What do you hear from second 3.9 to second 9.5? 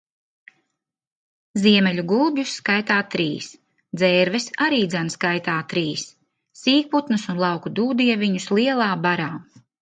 Dzērves, arīdzan skaitā trīs. Sīkputnus un lauku Dūdieviņus lielā barā.